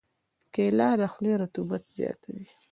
کېله 0.53 0.89
د 0.99 1.01
خولې 1.11 1.33
رطوبت 1.41 1.83
زیاتوي. 1.97 2.47